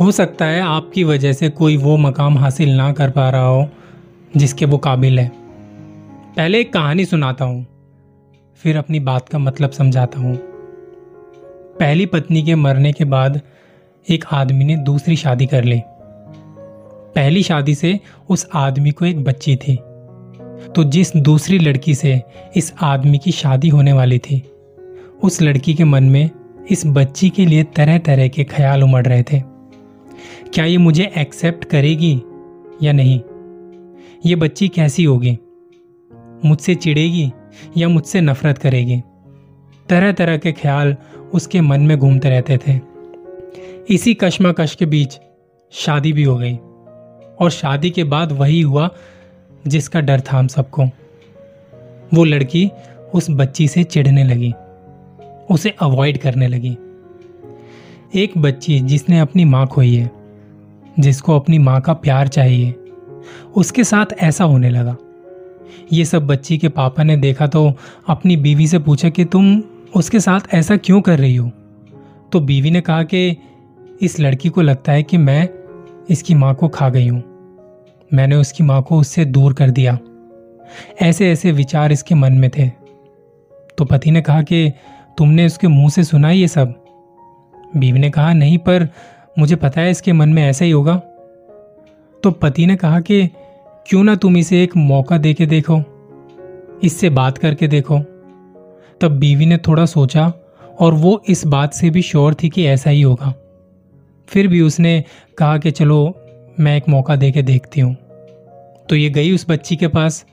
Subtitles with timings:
[0.00, 3.68] हो सकता है आपकी वजह से कोई वो मकाम हासिल ना कर पा रहा हो,
[4.36, 5.30] जिसके वो काबिल है।
[6.36, 7.66] पहले एक कहानी सुनाता हूँ,
[8.60, 10.36] फिर अपनी बात का मतलब समझाता हूँ।
[11.78, 13.40] पहली पत्नी के मरने के बाद
[14.06, 15.80] एक आदमी ने दूसरी शादी कर ली।
[17.14, 17.98] पहली शादी से
[18.28, 19.76] उस आदमी को एक बच्ची थी।
[20.76, 22.20] तो जिस दूसरी लड़की से
[22.56, 24.42] इस आदमी की शादी होने वाली थी,
[25.22, 26.30] उस लड़की के मन में
[26.70, 29.51] इस बच्ची के लिए तरह तरह के ख्याल उमड़ रहे थे।
[30.54, 32.22] क्या ये मुझे एक्सेप्ट करेगी
[32.82, 33.20] या नहीं?
[34.26, 35.38] ये बच्ची कैसी होगी?
[36.44, 37.32] मुझसे चिड़ेगी
[37.76, 39.00] या मुझसे नफरत करेगी?
[39.88, 40.96] तरह तरह के ख्याल
[41.34, 42.80] उसके मन में घूमते रहते थे।
[43.90, 45.18] इसी कश्मकश के बीच
[45.72, 46.56] शादी भी हो गई
[47.40, 48.90] और शादी के बाद वही हुआ
[49.66, 50.84] जिसका डर था हम सबको।
[52.14, 52.70] वो लड़की
[53.14, 54.52] उस बच्ची से चिढ़ने लगी,
[55.50, 56.76] उसे अवॉइड करने लगी।
[58.14, 60.10] एक बच्ची जिसने अपनी माँ खोई है,
[60.98, 62.74] जिसको अपनी माँ का प्यार चाहिए।
[63.56, 64.96] उसके साथ ऐसा होने लगा।
[65.92, 67.72] ये सब बच्ची के पापा ने देखा तो
[68.08, 69.62] अपनी बीवी से पूछा कि तुम
[69.96, 71.50] उसके साथ ऐसा क्यों कर रही हो?
[72.32, 73.36] तो बीवी ने कहा कि
[74.02, 75.48] इस लड़की को लगता है कि मैं
[76.10, 77.22] इसकी माँ को खा गई हूँ।
[78.14, 79.98] मैंने उसकी माँ को उससे दूर कर दिया।
[81.02, 82.68] ऐसे ऐसे विचार इसके मन में थे।
[83.78, 84.72] तो पति ने कहा कि
[85.18, 86.81] तुमने उसके मुँह से सुना ये सब?
[87.76, 88.88] बीवी ने कहा, नहीं, पर
[89.38, 90.96] मुझे पता है इसके मन में ऐसा ही होगा।
[92.22, 93.26] तो पति ने कहा कि,
[93.86, 95.82] क्यों ना तुम इसे एक मौका दे के देखो,
[96.84, 97.98] इससे बात करके देखो।
[99.00, 100.32] तब बीवी ने थोड़ा सोचा
[100.80, 103.34] और वो इस बात से भी श्योर थी कि ऐसा ही होगा।
[104.28, 105.04] फिर भी उसने
[105.38, 106.20] कहा कि, चलो,
[106.60, 107.96] मैं एक मौका दे के देखती हूँ।
[108.88, 110.26] तो ये गई उस बच्ची के पास।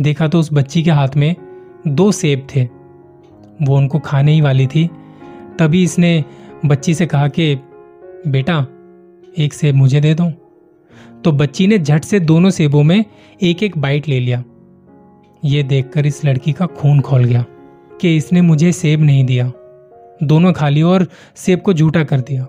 [0.00, 1.36] देखा तो उस बच्ची के हाथ में
[1.88, 2.68] दो सेब थे।
[3.62, 4.90] वो उनको खाने ही वाली थी।
[5.58, 6.24] तभी इसने
[6.66, 7.54] बच्ची से कहा कि,
[8.26, 8.66] बेटा,
[9.38, 10.32] एक सेब मुझे दे दो।
[11.24, 13.04] तो बच्ची ने झट से दोनों सेबों में
[13.42, 14.44] एक एक बाइट ले लिया।
[15.44, 17.44] ये देखकर इस लड़की का खून खोल गया
[18.00, 19.52] कि इसने मुझे सेब नहीं दिया।
[20.22, 22.42] दोनों खा लिया और सेब को झूठा कर दिया।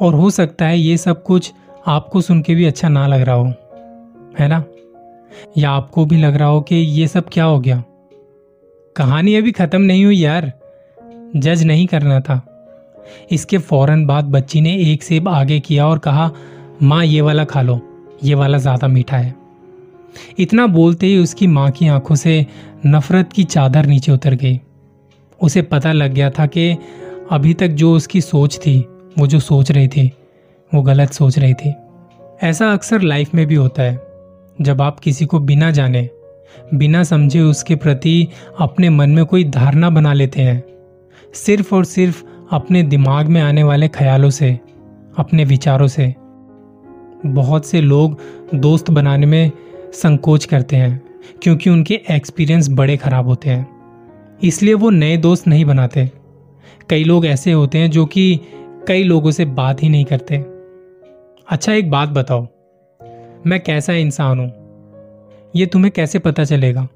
[0.00, 1.52] और हो सकता है ये सब कुछ
[1.86, 3.46] आपको सुन के भी अच्छा ना लग रहा हो,
[4.38, 4.64] है ना?
[5.58, 7.84] या आपको भी लग रहा हो कि ये सब क्या हो गया?
[8.96, 10.52] कहानी अभी खत्म नहीं हुई यार।
[11.36, 12.55] जज नहीं करना था।
[13.30, 16.30] इसके फ़ौरन बाद बच्ची ने एक सेब आगे किया और कहा,
[16.82, 17.80] माँ, ये वाला खा लो।
[18.24, 19.34] ये वाला ज़्यादा मीठा है।
[20.38, 22.46] इतना बोलते ही उसकी माँ की आँखों से
[22.86, 24.60] नफरत की चादर नीचे उतर गई।
[25.42, 26.76] उसे पता लग गया था कि
[27.30, 28.78] अभी तक जो उसकी सोच थी,
[29.18, 30.12] वो जो सोच रही थी,
[30.74, 31.74] वो गलत सोच रही थी।
[32.42, 34.00] ऐसा अक्सर लाइफ में भी होता है।
[34.60, 36.08] जब आप किसी को बिना जाने,
[36.74, 38.28] बिना समझे उसके प्रति
[38.58, 40.64] अपने मन में कोई धारणा बना लेते हैं,
[41.34, 44.60] सिर्फ़ और सिर्फ़ अपने दिमाग में आने वाले ख्यालों से,
[45.18, 46.14] अपने विचारों से।
[47.26, 48.18] बहुत से लोग
[48.54, 49.52] दोस्त बनाने में
[49.92, 51.02] संकोच करते हैं,
[51.42, 53.68] क्योंकि उनके एक्सपीरियंस बड़े खराब होते हैं।
[54.42, 56.10] इसलिए वो नए दोस्त नहीं बनाते।
[56.90, 58.40] कई लोग ऐसे होते हैं जो कि
[58.88, 60.36] कई लोगों से बात ही नहीं करते।
[61.48, 62.48] अच्छा एक बात बताओ।
[63.46, 64.52] मैं कैसा इंसान हूँ?
[65.56, 66.88] ये तुम्हें कैसे पता चलेगा,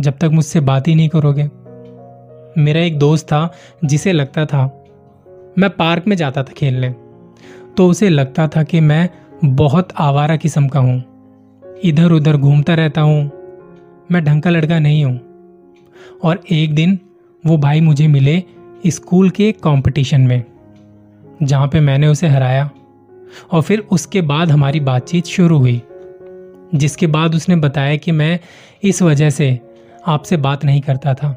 [0.00, 1.50] जब तक मुझसे बात ही नहीं करोगे?
[2.62, 3.52] मेरा एक दोस्त था,
[3.84, 4.79] जिसे लगता था
[5.58, 6.94] मैं पार्क में जाता था खेलने।
[7.76, 9.08] तो उसे लगता था कि मैं
[9.44, 11.02] बहुत आवारा किस्म का हूँ।
[11.84, 13.30] इधर उधर घूमता रहता हूँ।
[14.12, 15.20] मैं ढंग का लड़का नहीं हूँ।
[16.24, 16.98] और एक दिन
[17.46, 18.42] वो भाई मुझे मिले
[18.86, 20.44] स्कूल के कंपटीशन में,
[21.42, 22.70] जहाँ पे मैंने उसे हराया।
[23.52, 25.82] और फिर उसके बाद हमारी बातचीत शुरू हुई,
[26.74, 28.40] जिसके बाद उसने बताया कि मैं
[28.82, 29.60] इस वजह से
[30.06, 31.36] आपसे बात नहीं करता था।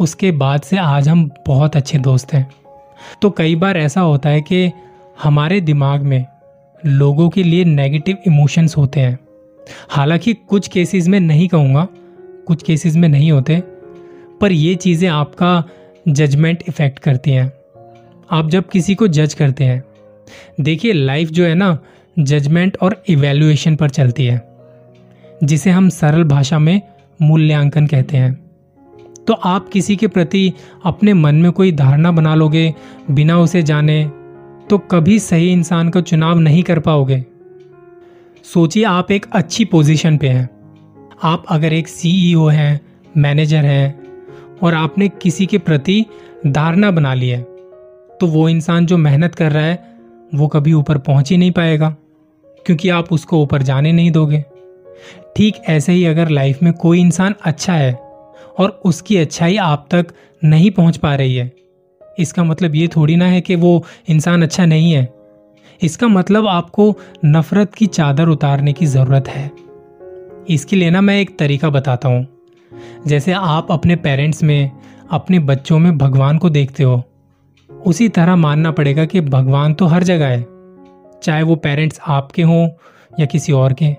[0.00, 2.50] उसके बाद से आज हम बहुत अच्छे दोस्त हैं।
[3.22, 4.70] तो कई बार ऐसा होता है कि
[5.22, 6.24] हमारे दिमाग में
[6.86, 9.18] लोगों के लिए नेगेटिव इमोशंस होते हैं।
[9.90, 11.86] हालाँकि कुछ केसेस में नहीं कहूँगा,
[12.46, 13.62] कुछ केसेस में नहीं होते,
[14.40, 15.62] पर ये चीज़ें आपका
[16.08, 17.52] जजमेंट इफ़ेक्ट करती हैं।
[18.30, 19.82] आप जब किसी को जज करते हैं,
[20.60, 21.78] देखिए लाइफ जो है ना
[22.18, 24.40] जजमेंट और इवेल्युएशन पर चलती है,
[25.44, 26.80] जिसे हम सरल भाषा में
[27.22, 28.51] मूल्यांकन कहते हैं।
[29.26, 30.52] तो आप किसी के प्रति
[30.84, 32.74] अपने मन में कोई धारणा बना लोगे,
[33.10, 34.04] बिना उसे जाने
[34.70, 37.24] तो कभी सही इंसान का चुनाव नहीं कर पाओगे।
[38.44, 40.48] सोचिए आप एक अच्छी पोजीशन पे हैं।
[41.22, 42.80] आप अगर एक सीईओ हैं,
[43.16, 44.00] मैनेजर हैं,
[44.62, 46.04] और आपने किसी के प्रति
[46.46, 47.40] धारणा बना ली है
[48.20, 49.84] तो वो इंसान जो मेहनत कर रहा है,
[50.34, 51.96] वो कभी ऊपर पहुँच ही नहीं पाएगा,
[52.66, 54.44] क्योंकि आप उसको ऊपर जाने नहीं दोगे।
[55.36, 57.92] ठीक ऐसे ही अगर लाइफ में कोई इंसान अच्छा है
[58.58, 60.06] और उसकी अच्छाई आप तक
[60.44, 61.52] नहीं पहुँच पा रही है।
[62.18, 65.12] इसका मतलब ये थोड़ी ना है कि वो इंसान अच्छा नहीं है।
[65.82, 66.94] इसका मतलब आपको
[67.24, 69.50] नफरत की चादर उतारने की ज़रूरत है।
[70.50, 72.26] इसके लिए ना मैं एक तरीका बताता हूँ।
[73.06, 74.70] जैसे आप अपने पेरेंट्स में,
[75.10, 77.02] अपने बच्चों में भगवान को देखते हो,
[77.70, 80.46] उसी तरह मानना पड़ेगा कि भगवान तो हर जगह है।
[81.22, 82.68] चाहे वो पेरेंट्स आपके हों
[83.20, 83.96] या किसी और के,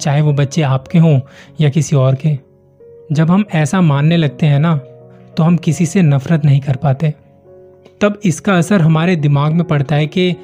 [0.00, 1.20] चाहे वो बच्चे आपके हों
[1.60, 2.51] या किसी और के।
[3.12, 4.76] जब हम ऐसा मानने लगते हैं ना
[5.36, 7.14] तो हम किसी से नफरत नहीं कर पाते।
[8.00, 10.36] तब इसका असर हमारे दिमाग में पड़ता है कि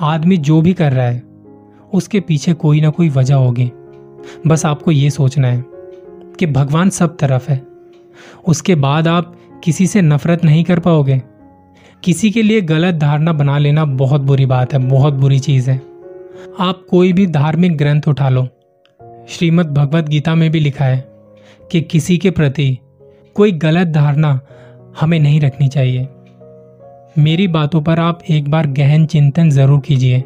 [0.00, 1.22] आदमी जो भी कर रहा है,
[1.94, 3.72] उसके पीछे कोई ना कोई वजह होगी।
[4.46, 5.64] बस आपको ये सोचना है
[6.38, 7.66] कि भगवान सब तरफ़ है।
[8.48, 11.22] उसके बाद आप किसी से नफरत नहीं कर पाओगे।
[12.04, 15.82] किसी के लिए गलत धारणा बना लेना बहुत बुरी बात है, बहुत बुरी चीज़ है।
[16.60, 18.48] आप कोई भी धार्मिक ग्रंथ उठा लो।
[19.28, 21.09] श्रीमद् भगवत गीता में भी लिखा है
[21.70, 22.78] कि किसी के प्रति
[23.36, 24.38] कोई गलत धारणा
[25.00, 26.08] हमें नहीं रखनी चाहिए।
[27.18, 30.22] मेरी बातों पर आप एक बार गहन चिंतन ज़रूर कीजिए।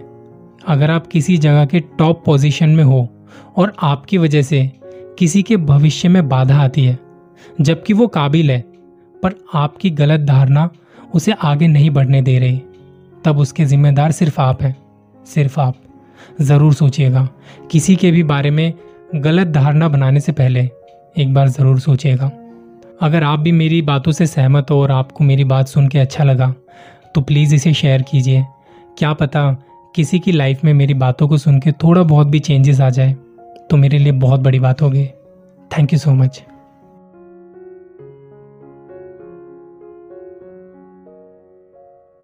[0.68, 3.08] अगर आप किसी जगह के टॉप पोजीशन में हो
[3.56, 4.70] और आपकी वजह से
[5.18, 6.98] किसी के भविष्य में बाधा आती है,
[7.60, 8.60] जबकि वो काबिल है,
[9.22, 10.68] पर आपकी गलत धारणा
[11.14, 12.60] उसे आगे नहीं बढ़ने दे रही,
[13.24, 14.76] तब उसके जिम्मेदार सिर्फ़ आप हैं।
[15.26, 15.74] सिर्फ़ आप
[16.40, 17.28] ज़रूर सोचिएगा,
[17.70, 18.72] किसी के भी बारे में
[19.14, 20.68] गलत धारणा बनाने से पहले
[21.16, 22.30] एक बार ज़रूर सोचिएगा।
[23.02, 26.24] अगर आप भी मेरी बातों से सहमत हो और आपको मेरी बात सुन के अच्छा
[26.24, 26.54] लगा
[27.14, 28.44] तो प्लीज़ इसे शेयर कीजिए।
[28.98, 29.50] क्या पता
[29.94, 33.12] किसी की लाइफ में मेरी बातों को सुन के थोड़ा बहुत भी चेंजेस आ जाए
[33.70, 35.06] तो मेरे लिए बहुत बड़ी बात होगी।
[35.70, 36.42] Thank you so much